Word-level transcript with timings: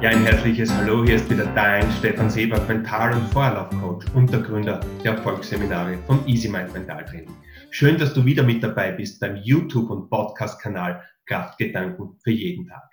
Ja, 0.00 0.08
ein 0.08 0.24
herzliches 0.24 0.72
Hallo, 0.72 1.04
hier 1.04 1.16
ist 1.16 1.28
wieder 1.28 1.44
dein 1.54 1.92
Stefan 1.92 2.30
Seber, 2.30 2.58
Mental- 2.66 3.12
und 3.12 3.28
Vorlaufcoach 3.34 4.06
und 4.14 4.32
der 4.32 4.40
Gründer 4.40 4.80
der 5.04 5.12
Erfolgsseminare 5.12 5.98
von 6.06 6.26
Easy 6.26 6.48
Mind 6.48 6.72
Mental 6.72 7.04
Training. 7.04 7.36
Schön, 7.70 7.98
dass 7.98 8.14
du 8.14 8.24
wieder 8.24 8.42
mit 8.42 8.62
dabei 8.62 8.92
bist 8.92 9.20
beim 9.20 9.36
YouTube- 9.36 9.90
und 9.90 10.08
Podcast-Kanal 10.08 11.04
Kraftgedanken 11.26 12.18
für 12.24 12.30
jeden 12.30 12.66
Tag. 12.66 12.88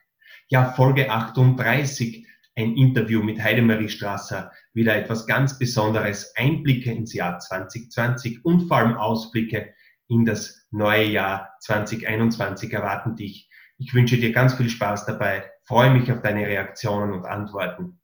Ja, 0.49 0.73
Folge 0.73 1.09
38, 1.09 2.27
ein 2.57 2.75
Interview 2.75 3.23
mit 3.23 3.41
Heidemarie 3.41 3.87
Strasser, 3.87 4.51
wieder 4.73 4.93
etwas 4.93 5.25
ganz 5.25 5.57
Besonderes, 5.57 6.33
Einblicke 6.35 6.91
ins 6.91 7.13
Jahr 7.13 7.39
2020 7.39 8.43
und 8.43 8.67
vor 8.67 8.79
allem 8.79 8.97
Ausblicke 8.97 9.73
in 10.09 10.25
das 10.25 10.67
neue 10.71 11.05
Jahr 11.05 11.53
2021 11.61 12.73
erwarten 12.73 13.15
dich. 13.15 13.49
Ich 13.77 13.93
wünsche 13.93 14.17
dir 14.17 14.33
ganz 14.33 14.55
viel 14.55 14.67
Spaß 14.67 15.05
dabei 15.05 15.45
freue 15.67 15.91
mich 15.91 16.09
auf 16.11 16.21
deine 16.21 16.47
Reaktionen 16.47 17.11
und 17.11 17.25
Antworten 17.25 17.99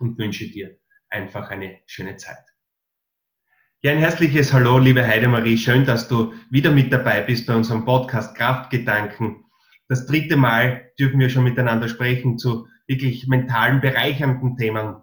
und 0.00 0.18
wünsche 0.18 0.50
dir 0.50 0.76
einfach 1.08 1.48
eine 1.48 1.78
schöne 1.86 2.16
Zeit. 2.16 2.44
Ja, 3.82 3.92
ein 3.92 3.98
herzliches 3.98 4.52
Hallo, 4.52 4.78
liebe 4.78 5.06
Heidemarie. 5.06 5.56
Schön, 5.56 5.86
dass 5.86 6.08
du 6.08 6.34
wieder 6.50 6.72
mit 6.72 6.92
dabei 6.92 7.22
bist 7.22 7.46
bei 7.46 7.54
unserem 7.54 7.84
Podcast 7.84 8.34
Kraftgedanken. 8.36 9.44
Das 9.86 10.06
dritte 10.06 10.36
Mal 10.36 10.90
dürfen 10.98 11.20
wir 11.20 11.30
schon 11.30 11.44
miteinander 11.44 11.88
sprechen 11.88 12.36
zu 12.36 12.66
wirklich 12.88 13.28
mentalen, 13.28 13.80
bereichernden 13.80 14.56
Themen. 14.56 14.96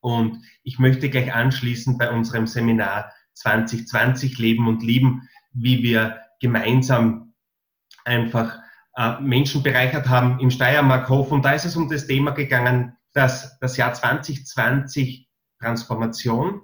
Und 0.00 0.42
ich 0.64 0.80
möchte 0.80 1.10
gleich 1.10 1.32
anschließen 1.32 1.96
bei 1.96 2.10
unserem 2.10 2.48
Seminar 2.48 3.12
2020 3.34 4.38
Leben 4.38 4.66
und 4.66 4.82
Lieben, 4.82 5.28
wie 5.52 5.84
wir 5.84 6.22
gemeinsam 6.40 7.34
einfach 8.04 8.58
Menschen 9.20 9.62
bereichert 9.62 10.08
haben 10.08 10.40
im 10.40 10.50
Steiermarkhof. 10.50 11.30
Und 11.30 11.44
da 11.44 11.52
ist 11.52 11.66
es 11.66 11.76
um 11.76 11.88
das 11.88 12.06
Thema 12.06 12.30
gegangen, 12.30 12.96
dass 13.12 13.58
das 13.60 13.76
Jahr 13.76 13.92
2020 13.92 15.28
Transformation 15.60 16.62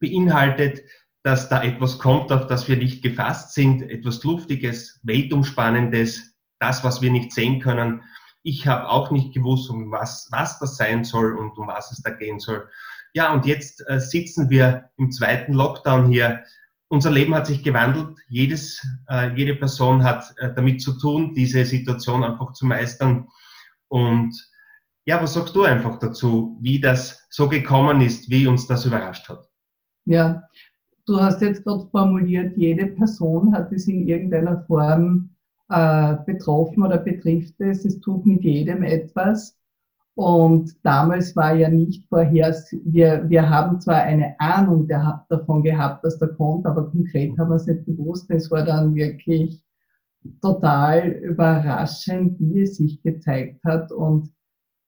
beinhaltet, 0.00 0.82
dass 1.22 1.48
da 1.48 1.62
etwas 1.62 1.98
kommt, 1.98 2.32
auf 2.32 2.46
das 2.46 2.68
wir 2.68 2.76
nicht 2.76 3.02
gefasst 3.02 3.54
sind, 3.54 3.82
etwas 3.82 4.22
Luftiges, 4.22 5.00
Weltumspannendes, 5.02 6.34
das, 6.60 6.84
was 6.84 7.02
wir 7.02 7.10
nicht 7.10 7.32
sehen 7.32 7.60
können. 7.60 8.02
Ich 8.42 8.66
habe 8.66 8.88
auch 8.88 9.10
nicht 9.10 9.34
gewusst, 9.34 9.68
um 9.70 9.90
was, 9.90 10.28
was 10.30 10.58
das 10.58 10.76
sein 10.76 11.04
soll 11.04 11.36
und 11.36 11.58
um 11.58 11.66
was 11.66 11.90
es 11.90 12.02
da 12.02 12.10
gehen 12.10 12.38
soll. 12.38 12.68
Ja, 13.14 13.32
und 13.32 13.46
jetzt 13.46 13.82
äh, 13.88 14.00
sitzen 14.00 14.48
wir 14.50 14.90
im 14.96 15.10
zweiten 15.10 15.52
Lockdown 15.52 16.10
hier 16.10 16.44
unser 16.88 17.10
Leben 17.10 17.34
hat 17.34 17.46
sich 17.46 17.62
gewandelt. 17.62 18.18
Jedes, 18.28 18.86
äh, 19.08 19.34
jede 19.36 19.54
Person 19.54 20.02
hat 20.02 20.34
äh, 20.38 20.52
damit 20.54 20.82
zu 20.82 20.98
tun, 20.98 21.34
diese 21.34 21.64
Situation 21.64 22.24
einfach 22.24 22.52
zu 22.52 22.66
meistern. 22.66 23.28
Und 23.88 24.34
ja, 25.04 25.22
was 25.22 25.34
sagst 25.34 25.54
du 25.54 25.64
einfach 25.64 25.98
dazu, 25.98 26.58
wie 26.60 26.80
das 26.80 27.26
so 27.30 27.48
gekommen 27.48 28.00
ist, 28.00 28.30
wie 28.30 28.46
uns 28.46 28.66
das 28.66 28.84
überrascht 28.84 29.28
hat? 29.28 29.48
Ja, 30.04 30.42
du 31.06 31.20
hast 31.20 31.40
jetzt 31.42 31.64
gerade 31.64 31.86
formuliert, 31.90 32.56
jede 32.56 32.86
Person 32.86 33.54
hat 33.54 33.72
es 33.72 33.88
in 33.88 34.06
irgendeiner 34.06 34.64
Form 34.66 35.30
äh, 35.68 36.16
betroffen 36.26 36.82
oder 36.82 36.98
betrifft 36.98 37.60
es. 37.60 37.84
Es 37.84 38.00
tut 38.00 38.24
mit 38.24 38.42
jedem 38.42 38.82
etwas. 38.82 39.57
Und 40.18 40.74
damals 40.82 41.36
war 41.36 41.54
ja 41.54 41.68
nicht 41.68 42.04
vorher, 42.08 42.52
wir, 42.82 43.24
wir 43.28 43.48
haben 43.48 43.80
zwar 43.80 44.02
eine 44.02 44.34
Ahnung 44.40 44.88
der, 44.88 45.24
davon 45.28 45.62
gehabt, 45.62 46.04
dass 46.04 46.18
der 46.18 46.30
kommt, 46.30 46.66
aber 46.66 46.90
konkret 46.90 47.38
haben 47.38 47.50
wir 47.50 47.54
es 47.54 47.68
nicht 47.68 47.86
gewusst. 47.86 48.28
Es 48.28 48.50
war 48.50 48.64
dann 48.64 48.96
wirklich 48.96 49.62
total 50.42 51.06
überraschend, 51.22 52.34
wie 52.40 52.62
es 52.62 52.78
sich 52.78 53.00
gezeigt 53.00 53.62
hat. 53.62 53.92
Und 53.92 54.32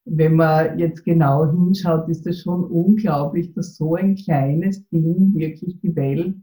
wenn 0.04 0.34
man 0.34 0.76
jetzt 0.80 1.04
genau 1.04 1.48
hinschaut, 1.48 2.08
ist 2.08 2.26
es 2.26 2.40
schon 2.40 2.64
unglaublich, 2.64 3.54
dass 3.54 3.76
so 3.76 3.94
ein 3.94 4.16
kleines 4.16 4.84
Ding 4.88 5.32
wirklich 5.36 5.78
die 5.80 5.94
Welt 5.94 6.42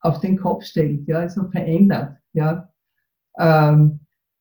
auf 0.00 0.18
den 0.18 0.36
Kopf 0.36 0.64
stellt, 0.64 1.06
ja, 1.06 1.20
also 1.20 1.44
verändert, 1.44 2.16
ja. 2.32 2.68
Ähm, 3.38 4.00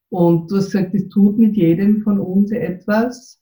und 0.09 0.49
du 0.49 0.57
hast 0.57 0.71
gesagt, 0.71 0.95
es 0.95 1.07
tut 1.09 1.37
mit 1.37 1.55
jedem 1.55 2.01
von 2.01 2.19
uns 2.19 2.49
etwas 2.51 3.38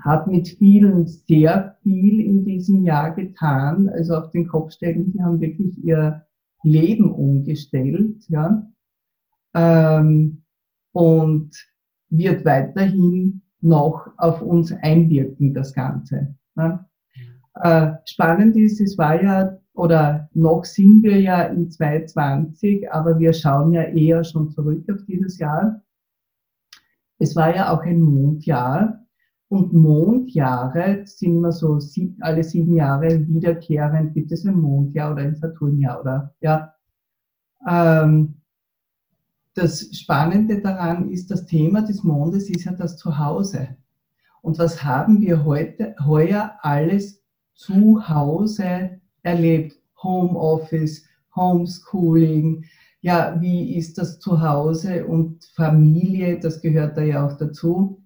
hat 0.00 0.26
mit 0.26 0.48
vielen 0.48 1.06
sehr 1.06 1.76
viel 1.82 2.20
in 2.20 2.44
diesem 2.44 2.84
Jahr 2.84 3.14
getan. 3.14 3.88
Also 3.88 4.16
auf 4.16 4.30
den 4.30 4.48
Kopf 4.48 4.72
stellen, 4.72 5.06
sie 5.12 5.22
haben 5.22 5.40
wirklich 5.40 5.82
ihr 5.84 6.26
Leben 6.62 7.10
umgestellt, 7.12 8.24
ja. 8.28 8.66
Ähm, 9.54 10.42
und 10.92 11.50
wird 12.10 12.44
weiterhin 12.44 13.42
noch 13.60 14.08
auf 14.16 14.42
uns 14.42 14.72
einwirken, 14.72 15.54
das 15.54 15.72
Ganze. 15.72 16.34
Ja. 16.56 16.88
Äh, 17.54 17.92
spannend 18.04 18.56
ist, 18.56 18.80
es 18.80 18.98
war 18.98 19.22
ja, 19.22 19.58
oder 19.74 20.28
noch 20.32 20.64
sind 20.64 21.02
wir 21.02 21.20
ja 21.20 21.42
in 21.42 21.70
2020, 21.70 22.90
aber 22.90 23.18
wir 23.18 23.32
schauen 23.32 23.72
ja 23.72 23.82
eher 23.82 24.24
schon 24.24 24.50
zurück 24.50 24.84
auf 24.90 25.04
dieses 25.06 25.38
Jahr. 25.38 25.82
Es 27.18 27.34
war 27.36 27.54
ja 27.54 27.72
auch 27.72 27.82
ein 27.82 28.00
Mondjahr 28.00 29.05
und 29.48 29.72
Mondjahre 29.72 31.02
sind 31.04 31.36
immer 31.36 31.52
so 31.52 31.78
sieb, 31.78 32.16
alle 32.20 32.42
sieben 32.42 32.74
Jahre 32.74 33.26
wiederkehrend, 33.28 34.14
gibt 34.14 34.32
es 34.32 34.44
ein 34.44 34.60
Mondjahr 34.60 35.12
oder 35.12 35.22
ein 35.22 35.36
Saturnjahr 35.36 36.00
oder 36.00 36.34
ja. 36.40 36.74
Ähm, 37.68 38.34
das 39.54 39.88
Spannende 39.96 40.60
daran 40.60 41.10
ist, 41.10 41.30
das 41.30 41.46
Thema 41.46 41.82
des 41.82 42.04
Mondes 42.04 42.50
ist 42.50 42.64
ja 42.64 42.72
das 42.72 42.96
Zuhause. 42.96 43.68
Und 44.42 44.58
was 44.58 44.84
haben 44.84 45.20
wir 45.20 45.44
heute, 45.44 45.94
heuer 46.04 46.52
alles 46.60 47.22
zu 47.54 48.06
Hause 48.08 49.00
erlebt? 49.22 49.80
Homeoffice, 50.02 51.04
Homeschooling, 51.34 52.64
ja, 53.00 53.40
wie 53.40 53.76
ist 53.76 53.96
das 53.96 54.18
Zuhause 54.18 55.06
und 55.06 55.44
Familie, 55.54 56.38
das 56.38 56.60
gehört 56.60 56.96
da 56.98 57.02
ja 57.02 57.26
auch 57.26 57.38
dazu 57.38 58.02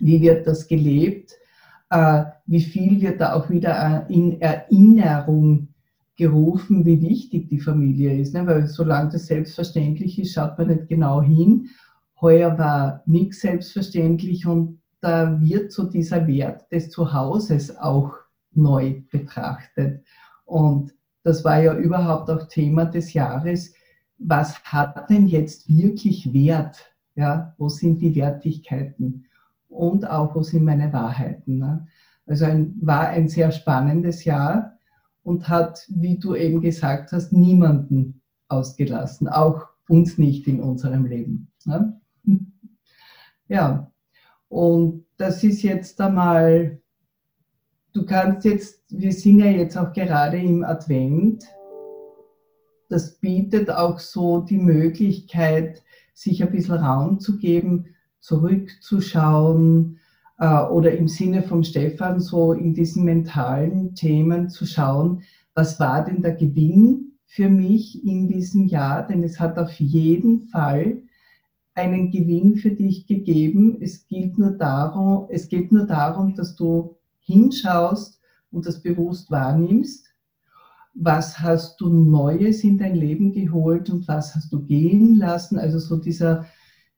wie 0.00 0.20
wird 0.20 0.46
das 0.46 0.66
gelebt, 0.66 1.32
äh, 1.90 2.24
wie 2.46 2.62
viel 2.62 3.00
wird 3.00 3.20
da 3.20 3.34
auch 3.34 3.50
wieder 3.50 4.06
äh, 4.08 4.12
in 4.12 4.40
Erinnerung 4.40 5.68
gerufen, 6.16 6.84
wie 6.84 7.00
wichtig 7.00 7.48
die 7.48 7.60
Familie 7.60 8.20
ist. 8.20 8.34
Ne? 8.34 8.46
Weil 8.46 8.66
solange 8.66 9.10
das 9.10 9.26
selbstverständlich 9.26 10.18
ist, 10.18 10.34
schaut 10.34 10.58
man 10.58 10.68
nicht 10.68 10.88
genau 10.88 11.22
hin. 11.22 11.68
Heuer 12.20 12.56
war 12.58 13.02
nichts 13.06 13.40
selbstverständlich 13.40 14.46
und 14.46 14.78
da 15.00 15.40
wird 15.40 15.72
so 15.72 15.84
dieser 15.84 16.26
Wert 16.26 16.70
des 16.70 16.90
Zuhauses 16.90 17.76
auch 17.76 18.12
neu 18.52 19.02
betrachtet. 19.10 20.04
Und 20.44 20.94
das 21.24 21.44
war 21.44 21.60
ja 21.62 21.74
überhaupt 21.74 22.30
auch 22.30 22.46
Thema 22.48 22.84
des 22.84 23.12
Jahres. 23.12 23.74
Was 24.18 24.62
hat 24.64 25.10
denn 25.10 25.26
jetzt 25.26 25.68
wirklich 25.68 26.32
Wert? 26.32 26.76
Ja, 27.14 27.54
wo 27.58 27.68
sind 27.68 28.00
die 28.00 28.14
Wertigkeiten? 28.14 29.26
Und 29.72 30.08
auch, 30.08 30.34
wo 30.34 30.42
sind 30.42 30.64
meine 30.64 30.92
Wahrheiten. 30.92 31.58
Ne? 31.58 31.86
Also 32.26 32.44
ein, 32.44 32.76
war 32.80 33.08
ein 33.08 33.28
sehr 33.28 33.50
spannendes 33.50 34.24
Jahr 34.24 34.78
und 35.22 35.48
hat, 35.48 35.86
wie 35.88 36.18
du 36.18 36.34
eben 36.34 36.60
gesagt 36.60 37.12
hast, 37.12 37.32
niemanden 37.32 38.20
ausgelassen, 38.48 39.28
auch 39.28 39.66
uns 39.88 40.18
nicht 40.18 40.46
in 40.46 40.60
unserem 40.60 41.06
Leben. 41.06 41.50
Ne? 41.64 42.00
Ja, 43.48 43.92
und 44.48 45.04
das 45.18 45.44
ist 45.44 45.62
jetzt 45.62 46.00
einmal, 46.00 46.80
du 47.92 48.06
kannst 48.06 48.46
jetzt, 48.46 48.82
wir 48.88 49.12
sind 49.12 49.40
ja 49.40 49.46
jetzt 49.46 49.76
auch 49.76 49.92
gerade 49.92 50.38
im 50.38 50.64
Advent, 50.64 51.44
das 52.88 53.18
bietet 53.18 53.70
auch 53.70 53.98
so 53.98 54.40
die 54.40 54.56
Möglichkeit, 54.56 55.82
sich 56.14 56.42
ein 56.42 56.50
bisschen 56.50 56.76
Raum 56.76 57.20
zu 57.20 57.36
geben, 57.36 57.94
zurückzuschauen 58.22 59.98
äh, 60.38 60.62
oder 60.62 60.96
im 60.96 61.08
Sinne 61.08 61.42
von 61.42 61.64
Stefan 61.64 62.20
so 62.20 62.52
in 62.52 62.72
diesen 62.72 63.04
mentalen 63.04 63.94
Themen 63.94 64.48
zu 64.48 64.64
schauen, 64.64 65.22
was 65.54 65.78
war 65.78 66.04
denn 66.04 66.22
der 66.22 66.36
Gewinn 66.36 67.18
für 67.26 67.50
mich 67.50 68.04
in 68.04 68.28
diesem 68.28 68.66
Jahr? 68.66 69.06
Denn 69.06 69.22
es 69.22 69.38
hat 69.38 69.58
auf 69.58 69.72
jeden 69.72 70.46
Fall 70.48 71.02
einen 71.74 72.10
Gewinn 72.10 72.56
für 72.56 72.70
dich 72.70 73.06
gegeben. 73.06 73.78
Es 73.80 74.06
geht 74.06 74.38
nur 74.38 74.52
darum, 74.52 75.26
es 75.28 75.48
geht 75.48 75.72
nur 75.72 75.86
darum, 75.86 76.34
dass 76.34 76.54
du 76.54 76.96
hinschaust 77.20 78.20
und 78.50 78.66
das 78.66 78.82
bewusst 78.82 79.30
wahrnimmst. 79.30 80.06
Was 80.94 81.40
hast 81.40 81.80
du 81.80 81.88
Neues 81.88 82.62
in 82.62 82.78
dein 82.78 82.94
Leben 82.94 83.32
geholt 83.32 83.90
und 83.90 84.06
was 84.06 84.34
hast 84.34 84.52
du 84.52 84.62
gehen 84.62 85.16
lassen? 85.16 85.58
Also 85.58 85.78
so 85.78 85.96
dieser, 85.96 86.46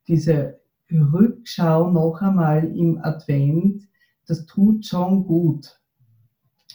diese 0.09 0.59
Rückschau 0.99 1.91
noch 1.91 2.21
einmal 2.21 2.65
im 2.65 2.99
Advent, 3.03 3.83
das 4.27 4.47
tut 4.47 4.87
schon 4.87 5.27
gut. 5.27 5.81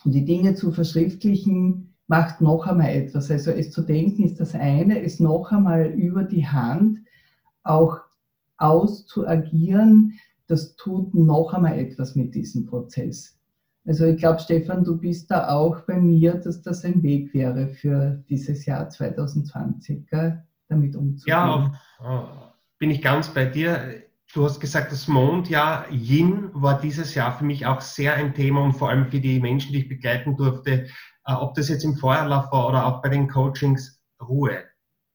Und 0.06 0.14
die 0.14 0.26
Dinge 0.26 0.56
zu 0.56 0.72
verschriftlichen 0.72 1.94
macht 2.08 2.42
noch 2.42 2.66
einmal 2.66 2.90
etwas. 2.90 3.30
Also 3.30 3.52
es 3.52 3.72
zu 3.72 3.82
denken 3.82 4.24
ist 4.24 4.40
das 4.40 4.56
eine, 4.56 5.02
es 5.02 5.20
noch 5.20 5.52
einmal 5.52 5.88
über 5.88 6.24
die 6.24 6.48
Hand 6.48 7.00
auch 7.64 8.00
auszuagieren, 8.58 10.20
das 10.48 10.76
tut 10.76 11.14
noch 11.14 11.54
einmal 11.54 11.78
etwas 11.78 12.16
mit 12.16 12.34
diesem 12.34 12.66
Prozess. 12.66 13.38
Also 13.86 14.06
ich 14.06 14.18
glaube, 14.18 14.40
Stefan, 14.40 14.84
du 14.84 14.98
bist 14.98 15.32
da 15.32 15.50
auch 15.50 15.82
bei 15.82 16.00
mir, 16.00 16.34
dass 16.36 16.62
das 16.62 16.84
ein 16.84 17.02
Weg 17.02 17.34
wäre 17.34 17.68
für 17.68 18.24
dieses 18.28 18.66
Jahr 18.66 18.90
2020, 18.90 20.08
gell? 20.08 20.44
damit 20.68 20.96
umzugehen. 20.96 21.28
Ja, 21.28 21.72
äh, 22.02 22.50
bin 22.78 22.92
ich 22.92 23.02
ganz 23.02 23.30
bei 23.30 23.46
dir. 23.46 24.04
Du 24.32 24.46
hast 24.46 24.60
gesagt, 24.60 24.92
das 24.92 25.08
Mondjahr 25.08 25.90
Yin 25.92 26.52
war 26.54 26.80
dieses 26.80 27.16
Jahr 27.16 27.36
für 27.36 27.46
mich 27.46 27.66
auch 27.66 27.82
sehr 27.82 28.14
ein 28.14 28.36
Thema 28.36 28.62
und 28.62 28.74
vor 28.74 28.90
allem 28.90 29.10
für 29.10 29.20
die 29.20 29.40
Menschen, 29.40 29.72
die 29.74 29.80
ich 29.80 29.90
begleiten 29.90 30.38
durfte, 30.38 30.88
äh, 31.26 31.34
ob 31.34 31.56
das 31.56 31.70
jetzt 31.70 31.84
im 31.84 31.96
Feuerlauf 31.96 32.52
war 32.52 32.68
oder 32.70 32.86
auch 32.86 33.02
bei 33.02 33.10
den 33.10 33.28
Coachings, 33.28 34.00
Ruhe. 34.22 34.66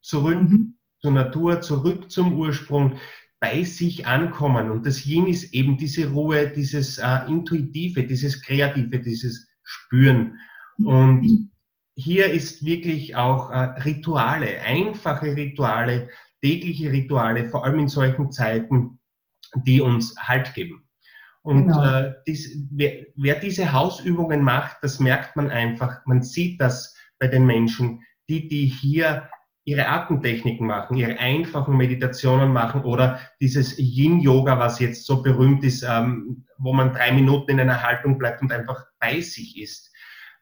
Zurück 0.03 0.41
mhm. 0.41 0.75
zur 1.01 1.13
Natur, 1.13 1.61
zurück 1.61 2.11
zum 2.11 2.37
Ursprung, 2.37 2.99
bei 3.39 3.63
sich 3.63 4.05
ankommen. 4.07 4.71
Und 4.71 4.85
das 4.85 5.07
Yin 5.07 5.29
ist 5.29 5.55
eben 5.55 5.77
diese 5.77 6.11
Ruhe, 6.11 6.49
dieses 6.49 6.99
äh, 6.99 7.19
Intuitive, 7.29 8.03
dieses 8.05 8.43
Kreative, 8.43 8.99
dieses 8.99 9.47
Spüren. 9.63 10.39
Und 10.79 11.21
mhm. 11.21 11.51
hier 11.95 12.33
ist 12.33 12.65
wirklich 12.65 13.15
auch 13.15 13.51
äh, 13.51 13.81
Rituale, 13.83 14.61
einfache 14.63 15.37
Rituale, 15.37 16.09
tägliche 16.43 16.91
Rituale, 16.91 17.49
vor 17.49 17.65
allem 17.65 17.79
in 17.79 17.89
solchen 17.89 18.33
Zeiten, 18.33 18.99
die 19.55 19.81
uns 19.81 20.17
Halt 20.19 20.55
geben. 20.55 20.85
Und 21.43 21.69
genau. 21.69 21.85
äh, 21.85 22.15
dies, 22.27 22.57
wer, 22.71 23.05
wer, 23.17 23.35
diese 23.39 23.73
Hausübungen 23.73 24.43
macht, 24.43 24.79
das 24.81 24.99
merkt 24.99 25.37
man 25.37 25.51
einfach. 25.51 26.01
Man 26.07 26.23
sieht 26.23 26.59
das 26.61 26.97
bei 27.19 27.29
den 27.29 27.45
Menschen, 27.45 28.01
die, 28.31 28.49
die 28.49 28.67
hier 28.67 29.29
ihre 29.65 29.89
Atemtechniken 29.89 30.67
machen, 30.67 30.97
ihre 30.97 31.19
einfachen 31.19 31.77
Meditationen 31.77 32.53
machen 32.53 32.83
oder 32.83 33.21
dieses 33.41 33.79
Yin-Yoga, 33.79 34.59
was 34.59 34.79
jetzt 34.79 35.07
so 35.07 35.23
berühmt 35.23 35.65
ist, 35.65 35.83
ähm, 35.83 36.47
wo 36.59 36.73
man 36.73 36.93
drei 36.93 37.13
Minuten 37.13 37.53
in 37.53 37.61
einer 37.61 37.83
Haltung 37.83 38.19
bleibt 38.19 38.43
und 38.43 38.53
einfach 38.53 38.85
bei 38.99 39.21
sich 39.21 39.59
ist. 39.61 39.91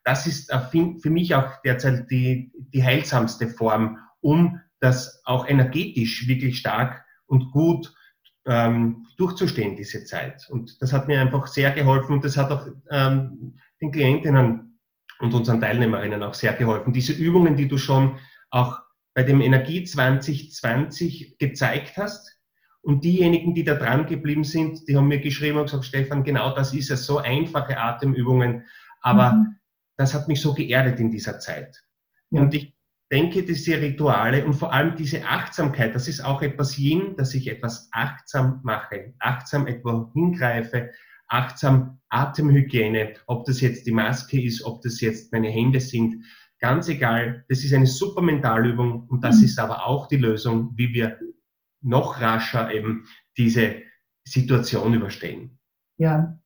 Das 0.05 0.27
ist 0.27 0.51
äh, 0.51 0.59
für 1.01 1.11
mich 1.11 1.35
auch 1.35 1.61
derzeit 1.65 2.11
die, 2.11 2.53
die 2.73 2.83
heilsamste 2.83 3.49
Form, 3.49 3.99
um 4.21 4.61
das 4.81 5.23
auch 5.25 5.49
energetisch 5.49 6.27
wirklich 6.27 6.59
stark 6.59 7.05
und 7.27 7.53
gut 7.53 7.95
ähm, 8.47 9.07
durchzustehen, 9.17 9.77
diese 9.77 10.05
Zeit. 10.05 10.49
Und 10.51 10.81
das 10.81 10.93
hat 10.93 11.09
mir 11.09 11.21
einfach 11.21 11.47
sehr 11.47 11.71
geholfen 11.73 12.15
und 12.15 12.25
das 12.25 12.37
hat 12.37 12.51
auch 12.51 12.67
ähm, 12.91 13.59
den 13.81 13.93
Klientinnen 13.93 14.79
und 15.21 15.35
unseren 15.35 15.61
Teilnehmerinnen 15.61 16.23
auch 16.23 16.35
sehr 16.35 16.53
geholfen. 16.55 16.93
Diese 16.93 17.13
Übungen, 17.13 17.57
die 17.57 17.69
du 17.69 17.79
schon 17.79 18.19
auch 18.51 18.81
bei 19.15 19.23
dem 19.23 19.41
Energie 19.41 19.85
2020 19.85 21.39
gezeigt 21.39 21.97
hast. 21.97 22.39
Und 22.81 23.05
diejenigen, 23.05 23.55
die 23.55 23.63
da 23.63 23.75
dran 23.75 24.07
geblieben 24.07 24.43
sind, 24.43 24.89
die 24.89 24.97
haben 24.97 25.07
mir 25.07 25.21
geschrieben 25.21 25.59
und 25.59 25.67
gesagt, 25.67 25.85
Stefan, 25.85 26.25
genau 26.25 26.53
das 26.55 26.75
ist 26.75 26.91
es, 26.91 27.07
so 27.07 27.19
einfache 27.19 27.79
Atemübungen. 27.79 28.65
Aber 29.03 29.33
mhm. 29.33 29.57
das 29.97 30.15
hat 30.15 30.27
mich 30.27 30.41
so 30.41 30.53
geerdet 30.53 30.99
in 30.99 31.11
dieser 31.11 31.39
Zeit. 31.39 31.85
Ja. 32.31 32.41
Und 32.41 32.55
ich 32.55 32.75
denke, 33.13 33.43
diese 33.43 33.81
Rituale 33.81 34.45
und 34.45 34.55
vor 34.55 34.73
allem 34.73 34.97
diese 34.97 35.25
Achtsamkeit, 35.25 35.95
das 35.95 36.09
ist 36.09 36.25
auch 36.25 36.41
etwas 36.41 36.79
Yin, 36.79 37.15
dass 37.17 37.35
ich 37.35 37.47
etwas 37.47 37.89
achtsam 37.93 38.61
mache, 38.65 39.15
achtsam 39.19 39.67
etwa 39.67 40.11
hingreife, 40.15 40.91
achtsam 41.29 42.01
Atemhygiene, 42.09 43.15
ob 43.27 43.45
das 43.45 43.61
jetzt 43.61 43.87
die 43.87 43.93
Maske 43.93 44.43
ist, 44.43 44.65
ob 44.65 44.81
das 44.81 45.01
jetzt 45.03 45.31
meine 45.31 45.49
Hände 45.49 45.81
sind, 45.81 46.25
ganz 46.59 46.89
egal, 46.89 47.45
das 47.49 47.65
ist 47.65 47.75
eine 47.75 47.87
super 47.87 48.23
Mentalübung 48.23 49.07
und 49.09 49.23
das 49.23 49.39
mhm. 49.39 49.45
ist 49.45 49.59
aber 49.59 49.87
auch 49.87 50.09
die 50.09 50.17
Lösung, 50.17 50.73
wie 50.77 50.95
wir 50.95 51.19
noch 51.83 52.21
rascher 52.21 52.73
eben 52.73 53.05
diese 53.37 53.83
Situation 54.25 54.95
überstehen. 54.95 55.59
Ja, 55.99 56.39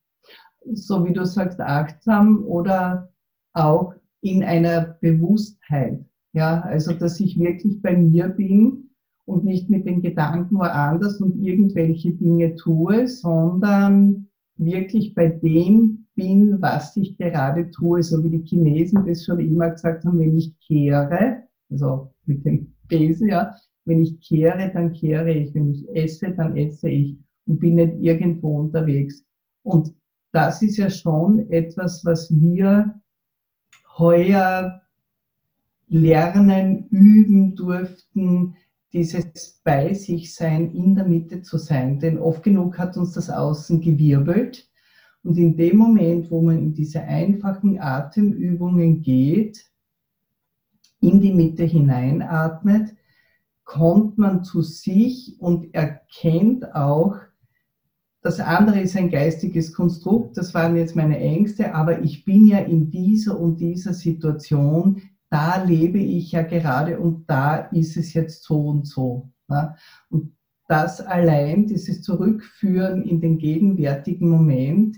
so 0.73 1.05
wie 1.05 1.13
du 1.13 1.25
sagst, 1.25 1.61
achtsam 1.61 2.43
oder 2.43 3.13
auch 3.53 3.93
in 4.21 4.43
einer 4.43 4.97
Bewusstheit. 4.99 6.03
Ja, 6.33 6.61
also 6.61 6.93
dass 6.93 7.19
ich 7.19 7.39
wirklich 7.39 7.81
bei 7.81 7.95
mir 7.97 8.29
bin 8.29 8.89
und 9.25 9.43
nicht 9.43 9.69
mit 9.69 9.85
den 9.85 10.01
Gedanken 10.01 10.57
woanders 10.57 11.19
und 11.19 11.35
irgendwelche 11.41 12.13
Dinge 12.13 12.55
tue, 12.55 13.07
sondern 13.07 14.27
wirklich 14.55 15.13
bei 15.13 15.29
dem 15.29 16.05
bin, 16.15 16.61
was 16.61 16.95
ich 16.97 17.17
gerade 17.17 17.69
tue, 17.71 18.01
so 18.01 18.23
wie 18.23 18.29
die 18.29 18.45
Chinesen 18.45 19.05
das 19.05 19.25
schon 19.25 19.39
immer 19.39 19.69
gesagt 19.69 20.03
haben, 20.05 20.19
wenn 20.19 20.37
ich 20.37 20.57
kehre, 20.59 21.43
also 21.69 22.11
mit 22.25 22.43
dem 22.45 22.73
Besen, 22.87 23.29
ja, 23.29 23.55
wenn 23.85 24.01
ich 24.01 24.19
kehre, 24.19 24.71
dann 24.73 24.93
kehre 24.93 25.31
ich, 25.31 25.53
wenn 25.53 25.71
ich 25.71 25.87
esse, 25.95 26.31
dann 26.31 26.55
esse 26.57 26.89
ich 26.89 27.17
und 27.45 27.59
bin 27.59 27.75
nicht 27.75 27.93
irgendwo 27.99 28.59
unterwegs. 28.59 29.23
Und 29.63 29.93
das 30.33 30.61
ist 30.61 30.77
ja 30.77 30.89
schon 30.89 31.49
etwas, 31.51 32.03
was 32.03 32.29
wir 32.31 32.99
heuer 33.97 34.81
lernen, 35.87 36.87
üben 36.89 37.55
durften, 37.55 38.55
dieses 38.93 39.59
bei 39.63 39.93
sich 39.93 40.33
sein, 40.33 40.71
in 40.71 40.95
der 40.95 41.05
Mitte 41.05 41.41
zu 41.41 41.57
sein. 41.57 41.99
Denn 41.99 42.17
oft 42.17 42.43
genug 42.43 42.77
hat 42.77 42.97
uns 42.97 43.13
das 43.13 43.29
Außen 43.29 43.81
gewirbelt. 43.81 44.69
Und 45.23 45.37
in 45.37 45.57
dem 45.57 45.77
Moment, 45.77 46.31
wo 46.31 46.41
man 46.41 46.57
in 46.57 46.73
diese 46.73 47.01
einfachen 47.01 47.79
Atemübungen 47.79 49.01
geht, 49.01 49.65
in 50.99 51.19
die 51.19 51.33
Mitte 51.33 51.63
hineinatmet, 51.63 52.95
kommt 53.63 54.17
man 54.17 54.43
zu 54.43 54.61
sich 54.61 55.35
und 55.39 55.73
erkennt 55.73 56.73
auch, 56.73 57.17
das 58.21 58.39
andere 58.39 58.79
ist 58.81 58.95
ein 58.95 59.11
geistiges 59.11 59.73
Konstrukt, 59.73 60.37
das 60.37 60.53
waren 60.53 60.75
jetzt 60.75 60.95
meine 60.95 61.19
Ängste, 61.19 61.73
aber 61.75 62.01
ich 62.01 62.25
bin 62.25 62.47
ja 62.47 62.59
in 62.59 62.89
dieser 62.89 63.39
und 63.39 63.57
dieser 63.59 63.93
Situation 63.93 65.01
da 65.29 65.63
lebe 65.63 65.99
ich 65.99 66.31
ja 66.31 66.41
gerade 66.41 66.99
und 66.99 67.29
da 67.29 67.55
ist 67.55 67.97
es 67.97 68.13
jetzt 68.13 68.43
so 68.43 68.67
und 68.67 68.87
so. 68.87 69.29
Ja? 69.49 69.75
Und 70.09 70.33
das 70.67 71.01
allein, 71.01 71.67
dieses 71.67 72.01
Zurückführen 72.01 73.03
in 73.03 73.21
den 73.21 73.37
gegenwärtigen 73.37 74.29
Moment, 74.29 74.97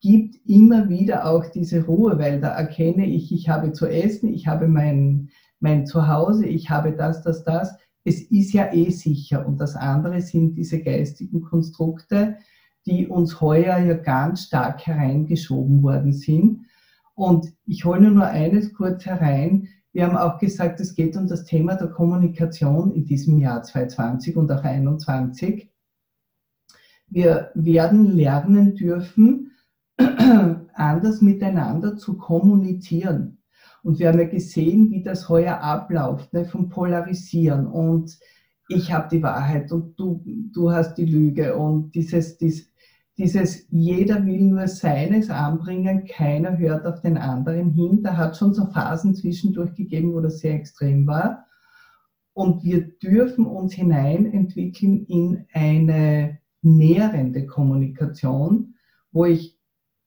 gibt 0.00 0.36
immer 0.46 0.88
wieder 0.88 1.26
auch 1.30 1.46
diese 1.46 1.84
Ruhe, 1.84 2.18
weil 2.18 2.40
da 2.40 2.48
erkenne 2.48 3.06
ich, 3.06 3.32
ich 3.32 3.48
habe 3.48 3.72
zu 3.72 3.86
essen, 3.86 4.32
ich 4.32 4.46
habe 4.48 4.66
mein, 4.66 5.28
mein 5.60 5.86
Zuhause, 5.86 6.46
ich 6.46 6.70
habe 6.70 6.92
das, 6.92 7.22
das, 7.22 7.44
das. 7.44 7.76
Es 8.04 8.20
ist 8.20 8.52
ja 8.52 8.72
eh 8.72 8.90
sicher. 8.90 9.46
Und 9.46 9.60
das 9.60 9.76
andere 9.76 10.20
sind 10.20 10.56
diese 10.56 10.82
geistigen 10.82 11.42
Konstrukte, 11.42 12.36
die 12.84 13.06
uns 13.06 13.40
heuer 13.40 13.78
ja 13.78 13.94
ganz 13.94 14.44
stark 14.44 14.84
hereingeschoben 14.86 15.82
worden 15.84 16.12
sind 16.12 16.66
und 17.14 17.52
ich 17.66 17.84
hole 17.84 18.10
nur 18.10 18.26
eines 18.26 18.72
kurz 18.72 19.04
herein. 19.06 19.68
Wir 19.92 20.06
haben 20.06 20.16
auch 20.16 20.38
gesagt, 20.38 20.80
es 20.80 20.94
geht 20.94 21.16
um 21.16 21.26
das 21.26 21.44
Thema 21.44 21.74
der 21.74 21.88
Kommunikation 21.88 22.92
in 22.92 23.04
diesem 23.04 23.38
Jahr 23.38 23.62
2020 23.62 24.36
und 24.36 24.50
auch 24.50 24.62
2021. 24.62 25.70
Wir 27.08 27.50
werden 27.54 28.06
lernen 28.16 28.74
dürfen, 28.74 29.52
anders 30.74 31.20
miteinander 31.20 31.96
zu 31.96 32.16
kommunizieren. 32.16 33.42
Und 33.82 33.98
wir 33.98 34.08
haben 34.08 34.18
ja 34.18 34.28
gesehen, 34.28 34.90
wie 34.90 35.02
das 35.02 35.28
heuer 35.28 35.60
abläuft, 35.60 36.32
ne, 36.32 36.46
vom 36.46 36.68
Polarisieren 36.68 37.66
und 37.66 38.18
ich 38.68 38.92
habe 38.92 39.08
die 39.10 39.22
Wahrheit 39.22 39.70
und 39.72 39.98
du, 39.98 40.24
du 40.52 40.70
hast 40.70 40.94
die 40.94 41.04
Lüge 41.04 41.56
und 41.56 41.94
dieses, 41.94 42.38
dieses 42.38 42.71
dieses 43.18 43.66
jeder 43.70 44.24
will 44.24 44.42
nur 44.42 44.66
seines 44.68 45.28
anbringen, 45.28 46.06
keiner 46.06 46.56
hört 46.56 46.86
auf 46.86 47.00
den 47.00 47.18
anderen 47.18 47.70
hin. 47.70 48.02
Da 48.02 48.16
hat 48.16 48.36
schon 48.36 48.54
so 48.54 48.66
Phasen 48.66 49.14
zwischendurch 49.14 49.74
gegeben, 49.74 50.14
wo 50.14 50.20
das 50.20 50.38
sehr 50.38 50.54
extrem 50.54 51.06
war. 51.06 51.44
Und 52.32 52.64
wir 52.64 52.88
dürfen 52.98 53.46
uns 53.46 53.74
hineinentwickeln 53.74 55.04
in 55.06 55.46
eine 55.52 56.38
nährende 56.62 57.46
Kommunikation, 57.46 58.74
wo 59.10 59.26
ich 59.26 59.58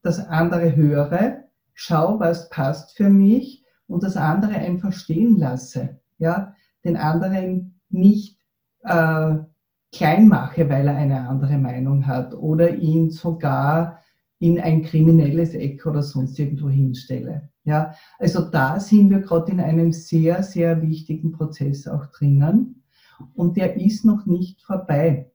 das 0.01 0.19
andere 0.19 0.75
höre, 0.75 1.43
schaue, 1.73 2.19
was 2.19 2.49
passt 2.49 2.97
für 2.97 3.09
mich 3.09 3.63
und 3.87 4.03
das 4.03 4.17
andere 4.17 4.55
einfach 4.55 4.93
stehen 4.93 5.37
lasse. 5.37 5.99
Ja, 6.17 6.55
den 6.83 6.97
anderen 6.97 7.79
nicht 7.89 8.39
äh, 8.83 9.35
klein 9.95 10.27
mache, 10.27 10.69
weil 10.69 10.87
er 10.87 10.95
eine 10.95 11.27
andere 11.27 11.57
Meinung 11.57 12.05
hat 12.05 12.33
oder 12.33 12.75
ihn 12.75 13.09
sogar 13.11 13.99
in 14.39 14.59
ein 14.59 14.83
kriminelles 14.83 15.53
Eck 15.53 15.85
oder 15.85 16.03
sonst 16.03 16.37
irgendwo 16.37 16.69
hinstelle. 16.69 17.49
Ja, 17.63 17.95
also 18.19 18.41
da 18.41 18.79
sind 18.79 19.09
wir 19.09 19.21
gerade 19.21 19.51
in 19.51 19.59
einem 19.59 19.91
sehr, 19.91 20.43
sehr 20.43 20.81
wichtigen 20.81 21.31
Prozess 21.31 21.87
auch 21.87 22.05
drinnen 22.07 22.83
und 23.33 23.57
der 23.57 23.77
ist 23.77 24.05
noch 24.05 24.25
nicht 24.25 24.61
vorbei. 24.61 25.31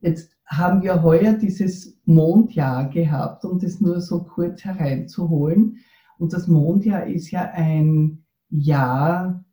Jetzt 0.00 0.32
haben 0.46 0.82
wir 0.82 1.02
heuer 1.02 1.34
dieses 1.34 1.98
Mondjahr 2.04 2.88
gehabt, 2.88 3.44
um 3.44 3.58
das 3.58 3.80
nur 3.80 4.00
so 4.00 4.24
kurz 4.24 4.64
hereinzuholen. 4.64 5.78
Und 6.18 6.32
das 6.32 6.48
Mondjahr 6.48 7.06
ist 7.06 7.30
ja 7.30 7.50
ein 7.52 8.24
Jahr, 8.48 9.44